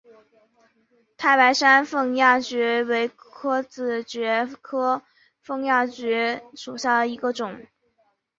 [1.15, 5.03] 太白山凤丫蕨为裸子蕨科
[5.43, 7.61] 凤丫蕨属下的一个种。